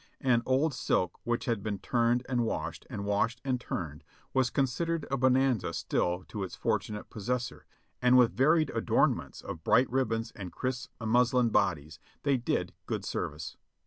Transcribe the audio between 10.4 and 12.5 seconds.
crisp muslin bodies, they